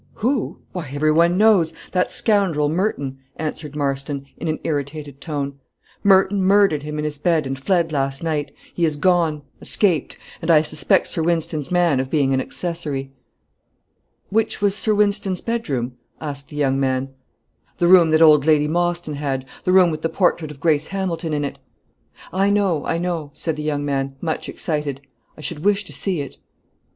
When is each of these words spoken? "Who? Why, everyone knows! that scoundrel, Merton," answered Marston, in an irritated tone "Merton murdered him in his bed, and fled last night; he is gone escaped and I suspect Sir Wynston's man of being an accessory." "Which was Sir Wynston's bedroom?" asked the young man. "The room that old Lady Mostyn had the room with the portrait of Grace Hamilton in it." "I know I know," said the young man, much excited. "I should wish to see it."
"Who? 0.13 0.57
Why, 0.71 0.89
everyone 0.95 1.37
knows! 1.37 1.75
that 1.91 2.11
scoundrel, 2.11 2.69
Merton," 2.69 3.19
answered 3.35 3.75
Marston, 3.75 4.25
in 4.35 4.47
an 4.47 4.57
irritated 4.63 5.21
tone 5.21 5.59
"Merton 6.03 6.41
murdered 6.43 6.81
him 6.81 6.97
in 6.97 7.05
his 7.05 7.19
bed, 7.19 7.45
and 7.45 7.55
fled 7.55 7.91
last 7.91 8.23
night; 8.23 8.51
he 8.73 8.83
is 8.83 8.95
gone 8.97 9.43
escaped 9.61 10.17
and 10.41 10.49
I 10.49 10.63
suspect 10.63 11.05
Sir 11.05 11.21
Wynston's 11.21 11.69
man 11.69 11.99
of 11.99 12.09
being 12.09 12.33
an 12.33 12.41
accessory." 12.41 13.11
"Which 14.31 14.59
was 14.59 14.73
Sir 14.75 14.95
Wynston's 14.95 15.41
bedroom?" 15.41 15.95
asked 16.19 16.47
the 16.49 16.55
young 16.55 16.79
man. 16.79 17.09
"The 17.77 17.87
room 17.87 18.09
that 18.09 18.23
old 18.23 18.43
Lady 18.43 18.67
Mostyn 18.67 19.13
had 19.17 19.45
the 19.65 19.71
room 19.71 19.91
with 19.91 20.01
the 20.01 20.09
portrait 20.09 20.49
of 20.49 20.59
Grace 20.59 20.87
Hamilton 20.87 21.31
in 21.31 21.45
it." 21.45 21.59
"I 22.33 22.49
know 22.49 22.87
I 22.87 22.97
know," 22.97 23.29
said 23.35 23.55
the 23.55 23.61
young 23.61 23.85
man, 23.85 24.15
much 24.19 24.49
excited. 24.49 25.01
"I 25.37 25.41
should 25.41 25.63
wish 25.63 25.83
to 25.83 25.93
see 25.93 26.21
it." 26.21 26.39